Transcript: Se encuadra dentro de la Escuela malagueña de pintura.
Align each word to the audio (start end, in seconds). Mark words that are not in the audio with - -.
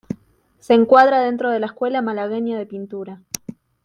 Se 0.57 0.73
encuadra 0.73 1.19
dentro 1.21 1.51
de 1.51 1.59
la 1.59 1.67
Escuela 1.67 2.01
malagueña 2.01 2.57
de 2.57 2.65
pintura. 2.65 3.21